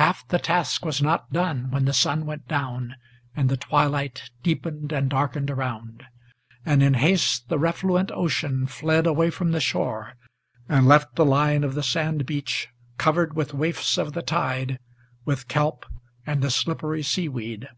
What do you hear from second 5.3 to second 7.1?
around; and in